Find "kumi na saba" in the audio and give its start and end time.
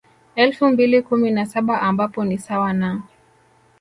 1.01-1.81